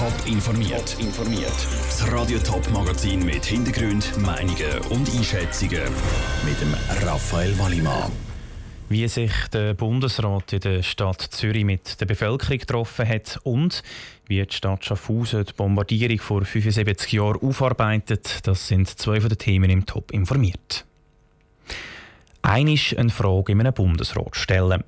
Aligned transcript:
Top 0.00 0.26
informiert. 0.26 0.96
informiert. 0.98 1.52
Das 1.84 2.10
Radio 2.10 2.38
Top 2.38 2.66
Magazin 2.70 3.22
mit 3.22 3.44
Hintergrund, 3.44 4.16
Meinungen 4.16 4.78
und 4.88 5.14
Einschätzungen 5.14 5.82
mit 6.42 6.58
dem 6.58 6.74
Raphael 7.06 7.58
Wallimann. 7.58 8.10
Wie 8.88 9.06
sich 9.08 9.30
der 9.52 9.74
Bundesrat 9.74 10.54
in 10.54 10.60
der 10.60 10.82
Stadt 10.82 11.20
Zürich 11.20 11.66
mit 11.66 12.00
der 12.00 12.06
Bevölkerung 12.06 12.56
getroffen 12.56 13.06
hat 13.06 13.40
und 13.42 13.82
wie 14.26 14.42
die 14.42 14.56
Stadt 14.56 14.86
Schaffhausen 14.86 15.44
die 15.44 15.52
Bombardierung 15.52 16.18
vor 16.18 16.46
75 16.46 17.12
Jahren 17.12 17.42
aufarbeitet, 17.42 18.38
das 18.44 18.68
sind 18.68 18.88
zwei 18.88 19.20
von 19.20 19.28
den 19.28 19.36
Themen 19.36 19.68
im 19.68 19.84
Top 19.84 20.12
informiert. 20.12 20.86
Einisch 22.42 22.96
eine 22.96 23.10
Frage 23.10 23.52
in 23.52 23.60
einem 23.60 23.74
Bundesrat 23.74 24.34
stellen. 24.34 24.82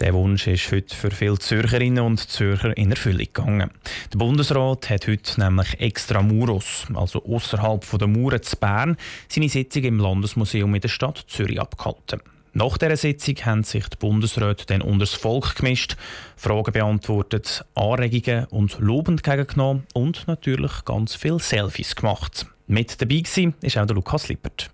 Der 0.00 0.12
Wunsch 0.12 0.48
ist 0.48 0.72
heute 0.72 0.94
für 0.94 1.10
viele 1.10 1.38
Zürcherinnen 1.38 2.04
und 2.04 2.18
Zürcher 2.18 2.76
in 2.76 2.90
Erfüllung 2.90 3.26
gegangen. 3.32 3.70
Der 4.12 4.18
Bundesrat 4.18 4.90
hat 4.90 5.06
heute 5.06 5.40
nämlich 5.40 5.80
extra 5.80 6.20
Muros, 6.20 6.86
also 6.94 7.24
außerhalb 7.24 7.86
der 7.98 8.08
Mauern 8.08 8.42
zu 8.42 8.56
Bern, 8.56 8.96
seine 9.28 9.48
Sitzung 9.48 9.84
im 9.84 10.00
Landesmuseum 10.00 10.74
in 10.74 10.80
der 10.80 10.88
Stadt 10.88 11.24
Zürich 11.28 11.60
abgehalten. 11.60 12.20
Nach 12.54 12.76
dieser 12.76 12.96
Sitzung 12.96 13.36
haben 13.44 13.64
sich 13.64 13.86
die 13.86 13.98
Bundesräte 13.98 14.66
dann 14.66 14.82
unter 14.82 15.00
das 15.00 15.14
Volk 15.14 15.56
gemischt, 15.56 15.96
Fragen 16.36 16.72
beantwortet, 16.72 17.64
Anregungen 17.74 18.46
und 18.46 18.78
lobend 18.80 19.26
entgegengenommen 19.26 19.86
und 19.94 20.26
natürlich 20.26 20.84
ganz 20.84 21.14
viele 21.14 21.38
Selfies 21.38 21.94
gemacht. 21.94 22.46
Mit 22.66 23.00
dabei 23.00 23.22
war 23.24 23.82
auch 23.82 23.86
der 23.86 23.94
Lukas 23.94 24.28
Lippert. 24.28 24.70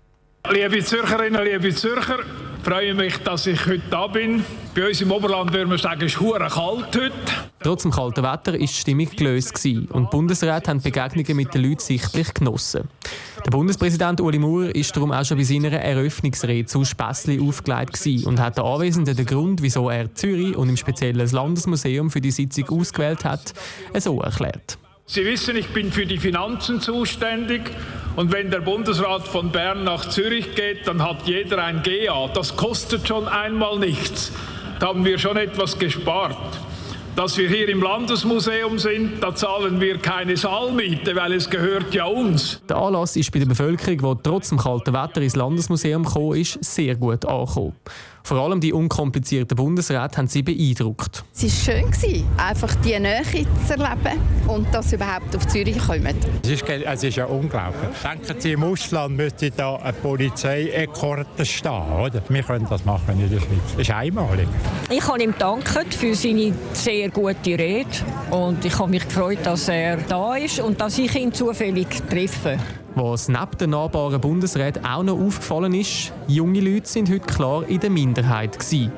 Liebe 0.51 0.83
Zürcherinnen, 0.83 1.41
liebe 1.45 1.73
Zürcher, 1.73 2.19
freue 2.63 2.93
mich, 2.93 3.17
dass 3.19 3.47
ich 3.47 3.65
heute 3.65 3.81
da 3.89 4.07
bin. 4.07 4.43
Bei 4.75 4.89
uns 4.89 4.99
im 4.99 5.09
Oberland 5.09 5.53
würden 5.53 5.69
wir 5.71 5.77
sagen, 5.77 6.01
es 6.01 6.13
ist 6.13 6.19
kalt 6.19 6.53
heute. 6.53 7.11
Trotz 7.61 7.83
dem 7.83 7.91
kalten 7.91 8.23
Wetter 8.23 8.51
war 8.51 8.59
die 8.59 8.67
Stimmung 8.67 9.09
gelöst 9.09 9.65
und 9.65 10.03
die 10.03 10.09
Bundesräte 10.11 10.69
haben 10.69 10.81
Begegnungen 10.81 11.37
mit 11.37 11.53
den 11.53 11.63
Leuten 11.63 11.79
sichtlich 11.79 12.33
genossen. 12.33 12.89
Der 13.45 13.51
Bundespräsident 13.51 14.19
Uli 14.19 14.37
Maurer 14.37 14.75
ist 14.75 14.93
darum 14.93 15.13
auch 15.13 15.23
schon 15.23 15.37
bei 15.37 15.43
seiner 15.43 15.71
Eröffnungsrede 15.71 16.65
zu 16.65 16.83
Spässli 16.83 17.39
aufgelegt 17.39 18.05
und 18.25 18.41
hat 18.41 18.57
den 18.57 18.65
Anwesenden 18.65 19.15
den 19.15 19.25
Grund, 19.25 19.61
wieso 19.61 19.89
er 19.89 20.13
Zürich 20.13 20.57
und 20.57 20.67
im 20.67 20.75
Speziellen 20.75 21.19
das 21.19 21.31
Landesmuseum 21.31 22.11
für 22.11 22.21
die 22.21 22.31
Sitzung 22.31 22.67
ausgewählt 22.67 23.23
hat, 23.23 23.53
so 23.97 24.19
erklärt. 24.19 24.77
Sie 25.05 25.25
wissen, 25.25 25.57
ich 25.57 25.67
bin 25.67 25.91
für 25.91 26.05
die 26.05 26.17
Finanzen 26.17 26.79
zuständig 26.79 27.61
und 28.15 28.31
wenn 28.31 28.49
der 28.49 28.61
Bundesrat 28.61 29.27
von 29.27 29.51
Bern 29.51 29.83
nach 29.83 30.07
Zürich 30.07 30.55
geht, 30.55 30.87
dann 30.87 31.03
hat 31.03 31.27
jeder 31.27 31.61
ein 31.61 31.83
GA. 31.83 32.29
Das 32.33 32.55
kostet 32.55 33.05
schon 33.05 33.27
einmal 33.27 33.77
nichts. 33.79 34.31
Da 34.79 34.87
haben 34.87 35.03
wir 35.03 35.17
schon 35.19 35.35
etwas 35.35 35.77
gespart. 35.77 36.37
Dass 37.17 37.37
wir 37.37 37.49
hier 37.49 37.67
im 37.67 37.83
Landesmuseum 37.83 38.79
sind, 38.79 39.21
da 39.21 39.35
zahlen 39.35 39.81
wir 39.81 39.97
keine 39.97 40.37
Saalmiete, 40.37 41.15
weil 41.15 41.33
es 41.33 41.49
gehört 41.49 41.93
ja 41.93 42.05
uns. 42.05 42.61
Der 42.67 42.77
Anlass 42.77 43.15
ist 43.17 43.31
bei 43.31 43.39
der 43.39 43.45
Bevölkerung, 43.45 44.15
die 44.15 44.23
trotz 44.23 44.49
dem 44.49 44.57
kalten 44.57 44.93
Wetter 44.93 45.21
ins 45.21 45.35
Landesmuseum 45.35 46.05
gekommen 46.05 46.39
ist, 46.39 46.63
sehr 46.63 46.95
gut 46.95 47.25
angekommen. 47.25 47.75
Vor 48.25 48.37
allem 48.37 48.61
die 48.61 48.71
unkomplizierten 48.71 49.57
Bundesräte 49.57 50.17
haben 50.17 50.27
sie 50.27 50.43
beeindruckt. 50.43 51.25
Es 51.35 51.67
war 51.67 51.75
schön, 51.93 52.25
einfach 52.37 52.73
die 52.75 52.97
Nähe 52.97 53.21
zu 53.67 53.73
erleben 53.73 54.17
und 54.47 54.73
dass 54.73 54.91
sie 54.91 54.95
überhaupt 54.95 55.35
auf 55.35 55.45
Zürich 55.47 55.77
kommen. 55.77 56.15
Es 56.41 56.49
ist, 56.49 56.63
es 56.63 57.03
ist 57.03 57.17
ja 57.17 57.25
unglaublich. 57.25 57.89
Denken 58.01 58.39
Sie, 58.39 58.53
im 58.53 58.63
Ausland 58.63 59.17
müsste 59.17 59.51
da 59.51 59.75
eine 59.75 59.91
Polizeiekorde 59.91 61.45
stehen, 61.45 61.91
oder? 61.99 62.23
Wir 62.29 62.43
können 62.43 62.65
das 62.69 62.85
machen 62.85 63.19
in 63.19 63.29
der 63.29 63.39
Schweiz. 63.39 63.59
Das 63.73 63.81
ist 63.81 63.91
einmalig. 63.91 64.47
Ich 64.89 65.05
habe 65.05 65.21
ihm 65.21 65.33
danken 65.37 65.91
für 65.91 66.15
seine 66.15 66.53
sehr 66.71 67.09
gute 67.09 67.59
Rede 67.59 67.89
und 68.31 68.63
ich 68.63 68.79
habe 68.79 68.89
mich 68.89 69.05
gefreut, 69.05 69.39
dass 69.43 69.67
er 69.67 69.97
da 69.97 70.37
ist 70.37 70.61
und 70.61 70.79
dass 70.79 70.97
ich 70.97 71.13
ihn 71.15 71.33
zufällig 71.33 71.87
treffe. 72.09 72.57
Was 72.95 73.27
neben 73.27 73.57
den 73.59 73.71
nahbaren 73.71 74.21
Bundesräten 74.21 74.85
auch 74.85 75.01
noch 75.01 75.19
aufgefallen 75.19 75.73
ist, 75.73 76.13
junge 76.27 76.59
Leute 76.59 76.87
sind 76.87 77.09
heute 77.09 77.21
klar 77.21 77.67
in 77.67 77.79
der 77.79 77.89
Minderheit. 77.89 78.59
Gewesen. 78.59 78.91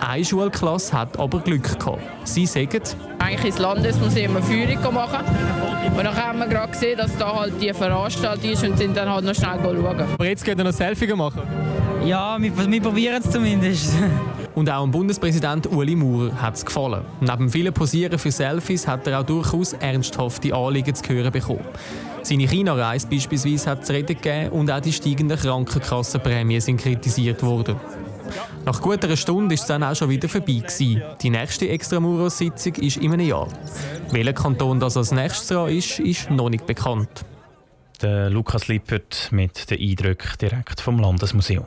Eine 0.00 0.24
Schulklasse 0.24 0.92
hat 0.92 1.18
aber 1.18 1.40
Glück 1.40 1.78
gehabt. 1.78 2.00
Sie 2.24 2.46
sagen, 2.46 2.80
eigentlich 3.18 3.44
ins 3.46 3.58
Landesmuseum 3.58 4.36
eine 4.36 4.44
Führung 4.44 4.94
machen. 4.94 5.24
Und 5.96 6.04
dann 6.04 6.14
haben 6.14 6.38
wir 6.38 6.46
gerade 6.46 6.72
gesehen, 6.72 6.96
dass 6.96 7.16
da 7.16 7.40
halt 7.40 7.60
die 7.60 7.72
Veranstaltung 7.72 8.50
ist 8.50 8.64
und 8.64 8.76
sind 8.78 8.96
dann 8.96 9.08
halt 9.08 9.24
noch 9.24 9.34
schnell 9.34 9.58
schauen. 9.62 10.00
Aber 10.00 10.26
jetzt 10.26 10.44
geht 10.44 10.58
ihr 10.58 10.64
noch 10.64 10.72
Selfie 10.72 11.12
machen? 11.14 11.42
Ja, 12.04 12.36
wir, 12.40 12.70
wir 12.70 12.82
probieren 12.82 13.20
es 13.24 13.30
zumindest. 13.30 13.94
Und 14.54 14.70
auch 14.70 14.82
dem 14.82 14.92
Bundespräsident 14.92 15.66
Uli 15.66 15.96
Maurer 15.96 16.40
hat 16.40 16.54
es 16.54 16.64
gefallen. 16.64 17.04
Neben 17.20 17.50
vielen 17.50 17.74
Posieren 17.74 18.18
für 18.18 18.30
Selfies 18.30 18.86
hat 18.86 19.06
er 19.06 19.20
auch 19.20 19.26
durchaus 19.26 19.72
ernsthafte 19.72 20.54
Anliegen 20.54 20.94
zu 20.94 21.08
hören 21.08 21.32
bekommen. 21.32 21.64
Seine 22.22 22.46
China-Reise 22.46 23.08
beispielsweise 23.08 23.70
hat 23.70 23.82
es 23.82 23.90
Reden 23.90 24.16
gegeben 24.16 24.50
und 24.50 24.70
auch 24.70 24.80
die 24.80 24.92
steigenden 24.92 25.38
Krankenkassenprämien 25.38 26.60
sind 26.60 26.76
kritisiert 26.76 27.42
worden. 27.42 27.76
Nach 28.64 28.80
gut 28.80 29.04
einer 29.04 29.16
Stunde 29.16 29.54
ist 29.54 29.62
es 29.62 29.66
dann 29.66 29.82
auch 29.82 29.94
schon 29.94 30.08
wieder 30.08 30.28
vorbei 30.28 30.54
gewesen. 30.54 31.02
Die 31.20 31.30
nächste 31.30 31.68
Extramuros-Sitzung 31.68 32.74
ist 32.76 32.96
in 32.96 33.12
einem 33.12 33.26
Jahr. 33.26 33.48
Welcher 34.10 34.32
Kanton 34.32 34.80
das 34.80 34.96
als 34.96 35.12
nächstes 35.12 35.48
dran 35.48 35.68
ist, 35.68 35.98
ist 35.98 36.30
noch 36.30 36.48
nicht 36.48 36.64
bekannt. 36.64 37.26
Der 38.00 38.30
Lukas 38.30 38.68
Lippert 38.68 39.28
mit 39.32 39.70
den 39.70 39.80
Eindrücken 39.80 40.30
direkt 40.40 40.80
vom 40.80 40.98
Landesmuseum. 40.98 41.66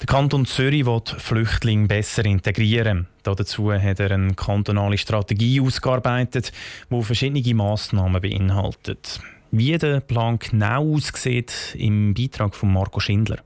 Der 0.00 0.06
Kanton 0.06 0.46
Zürich 0.46 0.86
will 0.86 1.02
Flüchtlinge 1.04 1.88
besser 1.88 2.24
integrieren. 2.24 3.08
Dazu 3.24 3.72
hat 3.72 3.98
er 3.98 4.12
eine 4.12 4.32
kantonale 4.34 4.96
Strategie 4.96 5.60
ausgearbeitet, 5.60 6.52
die 6.88 7.02
verschiedene 7.02 7.54
Massnahmen 7.54 8.22
beinhaltet. 8.22 9.20
Wie 9.50 9.76
der 9.76 9.98
Plan 9.98 10.38
genau 10.38 10.94
aussieht, 10.94 11.74
im 11.76 12.14
Beitrag 12.14 12.54
von 12.54 12.72
Marco 12.72 13.00
Schindler. 13.00 13.38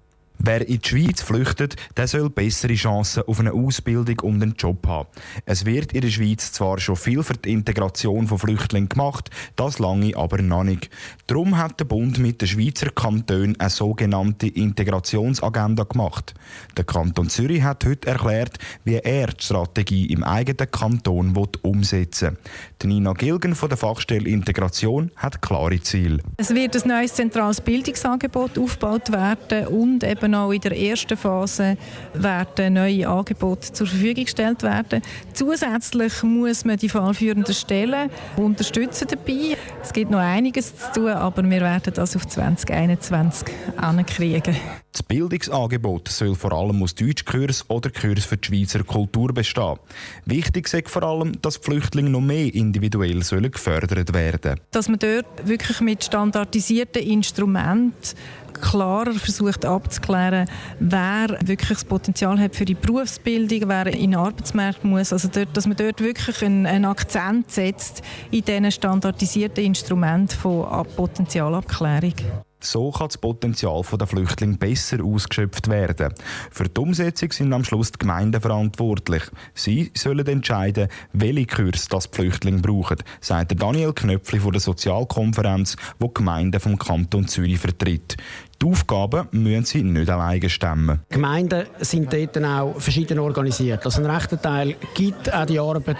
Wer 0.44 0.66
in 0.66 0.80
die 0.80 0.88
Schweiz 0.88 1.22
flüchtet, 1.22 1.76
der 1.96 2.08
soll 2.08 2.28
bessere 2.28 2.74
Chancen 2.74 3.22
auf 3.28 3.38
eine 3.38 3.52
Ausbildung 3.52 4.18
und 4.22 4.42
einen 4.42 4.56
Job 4.58 4.84
haben. 4.88 5.08
Es 5.46 5.64
wird 5.64 5.92
in 5.92 6.00
der 6.00 6.08
Schweiz 6.08 6.50
zwar 6.50 6.80
schon 6.80 6.96
viel 6.96 7.22
für 7.22 7.34
die 7.34 7.52
Integration 7.52 8.26
von 8.26 8.40
Flüchtlingen 8.40 8.88
gemacht, 8.88 9.30
das 9.54 9.78
lange 9.78 10.16
aber 10.16 10.42
noch 10.42 10.64
nicht. 10.64 10.90
Darum 11.28 11.58
hat 11.58 11.78
der 11.78 11.84
Bund 11.84 12.18
mit 12.18 12.40
den 12.40 12.48
Schweizer 12.48 12.90
Kantonen 12.90 13.54
eine 13.60 13.70
sogenannte 13.70 14.48
Integrationsagenda 14.48 15.84
gemacht. 15.84 16.34
Der 16.76 16.86
Kanton 16.86 17.28
Zürich 17.28 17.62
hat 17.62 17.84
heute 17.84 18.08
erklärt, 18.08 18.58
wie 18.82 18.96
er 18.96 19.28
die 19.28 19.44
Strategie 19.44 20.06
im 20.06 20.24
eigenen 20.24 20.68
Kanton 20.72 21.36
umsetzen 21.62 22.36
will. 22.80 22.88
Nina 22.88 23.12
Gilgen 23.12 23.54
von 23.54 23.68
der 23.68 23.78
Fachstelle 23.78 24.28
Integration 24.28 25.12
hat 25.14 25.40
klare 25.40 25.80
Ziele. 25.80 26.18
Es 26.36 26.52
wird 26.52 26.74
ein 26.74 26.88
neues 26.88 27.14
zentrales 27.14 27.60
Bildungsangebot 27.60 28.58
aufgebaut 28.58 29.12
werden 29.12 29.68
und 29.68 30.02
eben 30.02 30.31
eben 30.32 30.34
auch 30.34 30.52
in 30.52 30.60
der 30.60 30.76
ersten 30.76 31.16
Phase 31.16 31.76
werden 32.14 32.74
neue 32.74 33.08
Angebote 33.08 33.72
zur 33.72 33.86
Verfügung 33.86 34.24
gestellt 34.24 34.62
werden. 34.62 35.02
Zusätzlich 35.32 36.22
muss 36.22 36.64
man 36.64 36.76
die 36.76 36.88
fallführenden 36.88 37.54
Stellen 37.54 38.10
unterstützen 38.36 39.08
dabei. 39.08 39.56
Es 39.82 39.92
gibt 39.92 40.10
noch 40.10 40.20
einiges 40.20 40.74
zu 40.76 40.92
tun, 40.92 41.10
aber 41.10 41.42
wir 41.42 41.60
werden 41.60 41.92
das 41.94 42.16
auf 42.16 42.26
2021 42.26 43.48
ankriegen. 43.76 44.56
Das 44.92 45.02
Bildungsangebot 45.02 46.08
soll 46.08 46.34
vor 46.34 46.52
allem 46.52 46.82
aus 46.82 46.94
Deutschkurs 46.94 47.64
oder 47.68 47.88
Kurs 47.88 48.26
für 48.26 48.36
die 48.36 48.46
Schweizer 48.46 48.84
Kultur 48.84 49.32
bestehen. 49.32 49.78
Wichtig 50.26 50.70
ist 50.70 50.90
vor 50.90 51.02
allem, 51.02 51.40
dass 51.40 51.56
Flüchtlinge 51.56 52.10
noch 52.10 52.20
mehr 52.20 52.54
individuell 52.54 53.22
sollen 53.22 53.50
gefördert 53.50 54.12
werden 54.12 54.60
Dass 54.70 54.88
man 54.88 54.98
dort 54.98 55.48
wirklich 55.48 55.80
mit 55.80 56.04
standardisierten 56.04 57.02
Instrumenten 57.02 58.18
klarer 58.52 59.14
versucht 59.14 59.64
abzuklären, 59.64 60.46
wer 60.78 61.38
wirklich 61.42 61.78
das 61.78 61.84
Potenzial 61.86 62.38
hat 62.38 62.54
für 62.54 62.66
die 62.66 62.74
Berufsbildung, 62.74 63.70
wer 63.70 63.86
in 63.86 64.10
den 64.10 64.14
Arbeitsmarkt 64.16 64.84
muss. 64.84 65.10
Also 65.12 65.28
dort, 65.32 65.56
dass 65.56 65.66
man 65.66 65.78
dort 65.78 66.02
wirklich 66.02 66.44
einen, 66.44 66.66
einen 66.66 66.84
Akzent 66.84 67.50
setzt 67.50 68.02
in 68.30 68.44
diesen 68.44 68.70
standardisierten 68.70 69.64
Instrumenten 69.64 70.36
von 70.36 70.86
Potenzialabklärung. 70.96 72.14
So 72.62 72.92
kann 72.92 73.08
das 73.08 73.18
Potenzial 73.18 73.82
der 73.92 74.06
Flüchtlinge 74.06 74.56
besser 74.56 75.04
ausgeschöpft 75.04 75.68
werden. 75.68 76.14
Für 76.50 76.68
die 76.68 76.80
Umsetzung 76.80 77.32
sind 77.32 77.52
am 77.52 77.64
Schluss 77.64 77.90
die 77.92 77.98
Gemeinden 77.98 78.40
verantwortlich. 78.40 79.24
Sie 79.54 79.90
sollen 79.96 80.26
entscheiden, 80.26 80.88
welche 81.12 81.46
Kurs 81.46 81.88
das 81.88 82.10
die 82.10 82.16
Flüchtlinge 82.16 82.60
brauchen, 82.60 82.98
sagt 83.20 83.60
Daniel 83.60 83.92
Knöpfli 83.92 84.38
von 84.38 84.52
der 84.52 84.60
Sozialkonferenz, 84.60 85.76
wo 85.98 86.06
die 86.06 86.14
Gemeinden 86.14 86.60
vom 86.60 86.78
Kanton 86.78 87.26
Zürich 87.26 87.58
vertritt. 87.58 88.16
Die 88.62 88.68
Aufgaben 88.68 89.26
müssen 89.32 89.64
sie 89.64 89.82
nicht 89.82 90.08
alleine 90.08 90.48
stemmen. 90.48 91.00
Die 91.10 91.14
Gemeinden 91.14 91.64
sind 91.80 92.12
dort 92.12 92.38
auch 92.44 92.80
verschieden 92.80 93.18
organisiert. 93.18 93.84
Also 93.84 94.00
ein 94.00 94.08
rechter 94.08 94.40
Teil 94.40 94.76
gibt 94.94 95.34
auch 95.34 95.46
die 95.46 95.58
Arbeit 95.58 95.96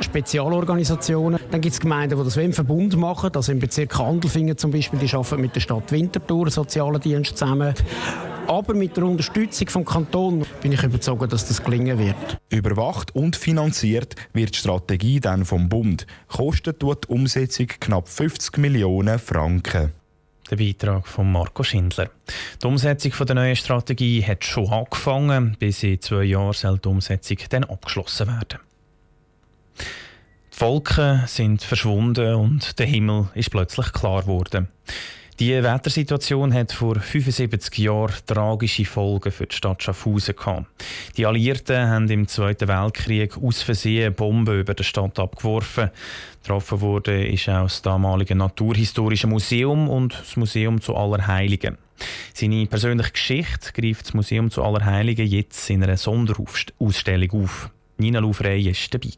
Spezialorganisationen. 0.00 1.40
Dann 1.50 1.60
gibt 1.60 1.74
es 1.74 1.80
Gemeinden, 1.80 2.16
die 2.16 2.24
das 2.24 2.36
im 2.36 2.52
Verbund 2.52 2.96
machen. 2.96 3.30
Also 3.34 3.50
im 3.50 3.58
Bezirk 3.58 3.98
Handelfingen 3.98 4.56
zum 4.56 4.70
Beispiel, 4.70 5.00
die 5.00 5.12
arbeiten 5.12 5.40
mit 5.40 5.56
der 5.56 5.60
Stadt 5.60 5.90
Winterthur, 5.90 6.50
sozialen 6.50 7.00
Dienst 7.00 7.36
zusammen. 7.36 7.74
Aber 8.46 8.74
mit 8.74 8.96
der 8.96 9.02
Unterstützung 9.04 9.68
vom 9.68 9.84
Kanton 9.84 10.46
bin 10.62 10.70
ich 10.70 10.82
überzeugt, 10.84 11.32
dass 11.32 11.48
das 11.48 11.64
gelingen 11.64 11.98
wird. 11.98 12.38
Überwacht 12.48 13.12
und 13.16 13.34
finanziert 13.34 14.14
wird 14.32 14.54
die 14.54 14.58
Strategie 14.58 15.18
dann 15.18 15.44
vom 15.44 15.68
Bund. 15.68 16.06
Kostet 16.28 16.78
tut 16.78 17.08
die 17.08 17.12
Umsetzung 17.12 17.66
knapp 17.66 18.08
50 18.08 18.56
Millionen 18.56 19.18
Franken. 19.18 19.97
Der 20.50 20.56
Beitrag 20.56 21.06
von 21.06 21.30
Marco 21.30 21.62
Schindler. 21.62 22.10
Die 22.62 22.66
Umsetzung 22.66 23.12
der 23.26 23.34
neuen 23.34 23.56
Strategie 23.56 24.24
hat 24.24 24.44
schon 24.44 24.68
angefangen. 24.68 25.56
Bis 25.58 25.82
in 25.82 26.00
zwei 26.00 26.24
Jahren 26.24 26.54
soll 26.54 26.78
die 26.78 26.88
Umsetzung 26.88 27.36
dann 27.50 27.64
abgeschlossen 27.64 28.28
werden. 28.28 28.58
Die 29.78 30.60
Wolken 30.60 31.24
sind 31.26 31.62
verschwunden 31.62 32.34
und 32.34 32.78
der 32.78 32.86
Himmel 32.86 33.28
ist 33.34 33.50
plötzlich 33.50 33.92
klar 33.92 34.22
geworden. 34.22 34.68
Die 35.38 35.62
Wettersituation 35.62 36.52
hat 36.52 36.72
vor 36.72 36.98
75 36.98 37.78
Jahren 37.78 38.12
tragische 38.26 38.84
Folgen 38.84 39.30
für 39.30 39.46
die 39.46 39.54
Stadt 39.54 39.80
Schaffhausen 39.80 40.34
gehabt. 40.34 40.66
Die 41.16 41.26
Alliierten 41.26 41.88
haben 41.88 42.08
im 42.10 42.26
Zweiten 42.26 42.66
Weltkrieg 42.66 43.38
aus 43.38 43.62
Versehen 43.62 44.14
Bomben 44.14 44.58
über 44.58 44.74
die 44.74 44.82
Stadt 44.82 45.16
abgeworfen. 45.20 45.90
Getroffen 46.42 46.80
wurde 46.80 47.24
ist 47.24 47.48
auch 47.48 47.62
das 47.62 47.82
damalige 47.82 48.34
Naturhistorische 48.34 49.28
Museum 49.28 49.88
und 49.88 50.18
das 50.18 50.36
Museum 50.36 50.80
zu 50.80 50.96
Allerheiligen. 50.96 51.78
Seine 52.34 52.66
persönliche 52.66 53.12
Geschichte 53.12 53.72
greift 53.72 54.06
das 54.06 54.14
Museum 54.14 54.50
zu 54.50 54.64
Allerheiligen 54.64 55.26
jetzt 55.26 55.70
in 55.70 55.84
einer 55.84 55.96
Sonderausstellung 55.96 57.44
auf. 57.44 57.70
Nina 57.96 58.18
Louvrey 58.18 58.66
war 58.66 58.74
dabei. 58.90 59.08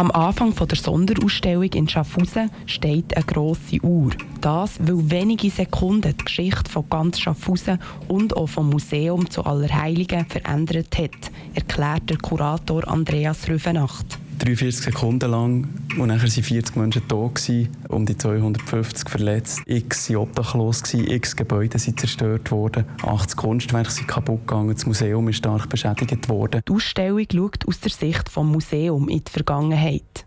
Am 0.00 0.10
Anfang 0.12 0.54
der 0.54 0.78
Sonderausstellung 0.78 1.70
in 1.74 1.86
Schaffhausen 1.86 2.50
steht 2.64 3.14
eine 3.14 3.26
grosse 3.26 3.84
Uhr. 3.84 4.12
Das, 4.40 4.80
weil 4.80 5.10
wenige 5.10 5.50
Sekunden 5.50 6.16
die 6.18 6.24
Geschichte 6.24 6.70
von 6.70 6.88
ganz 6.88 7.20
Schaffhausen 7.20 7.78
und 8.08 8.34
auch 8.34 8.46
vom 8.46 8.70
Museum 8.70 9.28
zu 9.28 9.44
Allerheiligen 9.44 10.24
verändert 10.24 10.96
hat, 10.96 11.30
erklärt 11.52 12.08
der 12.08 12.16
Kurator 12.16 12.88
Andreas 12.88 13.46
Rüfenacht. 13.46 14.19
43 14.40 14.84
Sekunden 14.84 15.30
lang 15.30 15.68
und 15.98 16.08
nachher 16.08 16.22
waren 16.22 16.42
40 16.42 16.76
Menschen 16.76 17.06
tot, 17.08 17.40
um 17.88 18.06
die 18.06 18.16
250 18.16 19.10
verletzt. 19.10 19.60
X 19.66 20.08
waren 20.08 20.16
obdachlos, 20.16 20.82
x 20.94 21.36
Gebäude 21.36 21.78
sind 21.78 22.00
zerstört 22.00 22.50
worden, 22.50 22.86
80 23.02 23.36
Kunstwerke 23.36 23.90
sind 23.90 24.08
kaputt 24.08 24.46
gegangen, 24.46 24.72
das 24.72 24.86
Museum 24.86 25.28
ist 25.28 25.36
stark 25.36 25.68
beschädigt 25.68 26.30
worden. 26.30 26.62
Die 26.66 26.72
Ausstellung 26.72 27.26
schaut 27.30 27.68
aus 27.68 27.80
der 27.80 27.90
Sicht 27.90 28.28
des 28.28 28.36
Museums 28.36 29.10
in 29.10 29.22
die 29.22 29.30
Vergangenheit. 29.30 30.24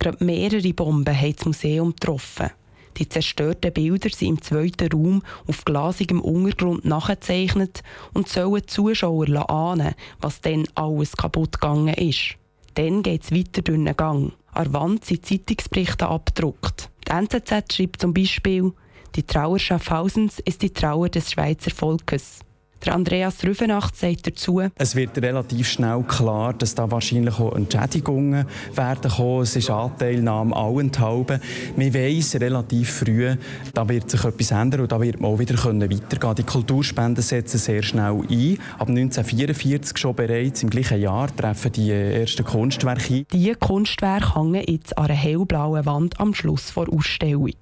Gerade 0.00 0.24
mehrere 0.24 0.74
Bomben 0.74 1.16
haben 1.16 1.36
das 1.36 1.46
Museum 1.46 1.92
getroffen. 1.92 2.50
Die 2.96 3.08
zerstörten 3.08 3.72
Bilder 3.72 4.10
sind 4.10 4.28
im 4.28 4.42
zweiten 4.42 4.92
Raum 4.92 5.22
auf 5.46 5.64
glasigem 5.64 6.20
Untergrund 6.20 6.84
nachgezeichnet 6.84 7.84
und 8.12 8.28
sollen 8.28 8.66
Zuschauer 8.66 9.48
ahnen, 9.48 9.94
was 10.20 10.40
dann 10.40 10.64
alles 10.74 11.16
kaputt 11.16 11.60
gegangen 11.60 11.94
ist. 11.94 12.36
Dann 12.74 13.02
geht 13.02 13.24
es 13.24 13.32
weiter 13.32 13.62
durch 13.62 13.78
den 13.78 13.96
Gang. 13.96 14.32
An 14.52 14.64
der 14.64 14.72
Wand 14.72 15.04
sind 15.04 15.26
Zeitungsberichte 15.26 16.08
abgedruckt. 16.08 16.90
Die 17.06 17.12
NZZ 17.12 17.72
schreibt 17.72 18.00
zum 18.00 18.14
Beispiel, 18.14 18.72
die 19.14 19.22
Trauer 19.24 19.58
Schaffhausens 19.58 20.38
ist 20.40 20.62
die 20.62 20.72
Trauer 20.72 21.08
des 21.08 21.32
Schweizer 21.32 21.70
Volkes. 21.70 22.40
Der 22.84 22.96
Andreas 22.96 23.44
Rüfenacht 23.44 23.96
sagt 23.96 24.26
dazu, 24.26 24.60
es 24.76 24.96
wird 24.96 25.16
relativ 25.18 25.68
schnell 25.68 26.02
klar, 26.02 26.52
dass 26.52 26.74
da 26.74 26.90
wahrscheinlich 26.90 27.38
auch 27.38 27.54
Entschädigungen 27.54 28.44
werden 28.74 29.10
kommen. 29.10 29.42
Es 29.42 29.54
ist 29.54 29.70
Anteilnahme 29.70 30.56
allenthalben. 30.56 31.40
Man 31.76 31.94
weiss 31.94 32.34
relativ 32.34 32.90
früh, 32.90 33.36
da 33.72 33.88
wird 33.88 34.10
sich 34.10 34.24
etwas 34.24 34.50
ändern 34.50 34.80
und 34.80 34.90
da 34.90 35.00
wird 35.00 35.20
man 35.20 35.30
auch 35.30 35.38
wieder 35.38 35.54
weitergehen 35.54 36.08
können. 36.18 36.34
Die 36.34 36.42
Kulturspenden 36.42 37.22
setzen 37.22 37.58
sehr 37.58 37.84
schnell 37.84 38.20
ein. 38.28 38.58
Ab 38.78 38.88
1944 38.88 39.96
schon 39.96 40.16
bereits 40.16 40.64
im 40.64 40.70
gleichen 40.70 41.00
Jahr 41.00 41.28
treffen 41.36 41.70
die 41.70 41.92
ersten 41.92 42.44
Kunstwerke 42.44 43.14
ein. 43.14 43.26
Diese 43.32 43.54
Kunstwerke 43.54 44.34
hängen 44.34 44.64
jetzt 44.66 44.98
an 44.98 45.04
einer 45.04 45.14
hellblauen 45.14 45.86
Wand 45.86 46.18
am 46.18 46.34
Schluss 46.34 46.74
der 46.74 46.88
Ausstellung. 46.88 47.52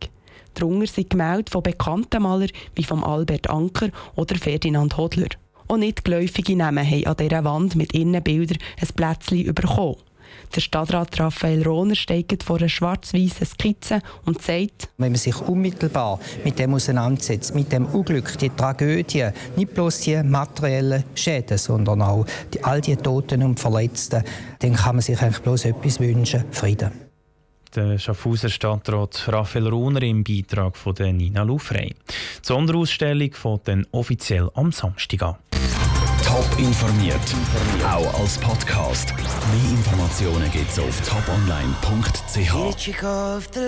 Darunter 0.55 0.87
sind 0.87 1.11
Gemälde 1.11 1.51
von 1.51 1.63
bekannten 1.63 2.23
Malern 2.23 2.51
wie 2.75 2.85
von 2.85 3.05
Albert 3.05 3.49
Anker 3.49 3.91
oder 4.17 4.37
Ferdinand 4.37 4.97
Hodler. 4.97 5.29
Auch 5.69 5.77
nicht 5.77 6.05
geläufige 6.05 6.57
Namen 6.57 6.85
haben 6.85 7.07
an 7.07 7.17
dieser 7.17 7.45
Wand 7.45 7.77
mit 7.77 7.95
ihren 7.95 8.21
Bildern 8.23 8.59
ein 8.81 8.89
Plätzchen 8.95 9.55
bekommen. 9.55 9.97
Der 10.55 10.61
Stadtrat 10.61 11.19
Raphael 11.21 11.63
Rohner 11.63 11.95
steigt 11.95 12.43
vor 12.43 12.59
einer 12.59 12.69
schwarz-weißen 12.69 13.47
Skizze 13.47 14.01
und 14.27 14.43
sagt, 14.43 14.89
wenn 14.99 15.13
man 15.13 15.19
sich 15.19 15.41
unmittelbar 15.41 16.19
mit 16.45 16.59
dem 16.59 16.75
auseinandersetzt, 16.75 17.55
mit 17.55 17.73
dem 17.73 17.87
Unglück, 17.87 18.37
die 18.39 18.51
Tragödie, 18.51 19.29
nicht 19.57 19.75
bloß 19.75 20.01
die 20.01 20.23
materiellen 20.23 21.05
Schäden, 21.15 21.59
sondern 21.59 22.03
auch 22.03 22.27
die, 22.53 22.65
all 22.65 22.81
die 22.81 22.97
Toten 22.97 23.43
und 23.43 23.61
Verletzten, 23.61 24.25
dann 24.59 24.75
kann 24.75 24.97
man 24.97 25.03
sich 25.03 25.21
eigentlich 25.21 25.43
bloß 25.43 25.67
etwas 25.67 26.01
wünschen, 26.01 26.45
Frieden 26.51 27.10
der 27.75 27.99
Schaffhauser 27.99 28.49
Stadtrat 28.49 29.25
Raphael 29.29 29.69
Runer 29.69 30.03
im 30.03 30.25
Beitrag 30.25 30.77
von 30.77 30.95
der 30.95 31.13
Nina 31.13 31.43
Lufrey. 31.43 31.95
Die 32.09 32.15
Sonderausstellung 32.43 33.33
fängt 33.33 33.69
dann 33.69 33.87
offiziell 33.93 34.51
am 34.55 34.73
Samstag 34.73 35.23
an. 35.23 35.37
Top 36.25 36.47
informiert, 36.59 37.19
auch 37.85 38.21
als 38.21 38.39
Podcast. 38.39 39.13
Mehr 39.17 39.71
Informationen 39.73 40.51
gibt 40.53 40.71
es 40.71 40.79
auf 40.79 41.01
toponline.ch. 41.01 42.53